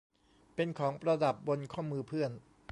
[0.55, 2.31] เป็นของประดับบนข้อมือเพื่อน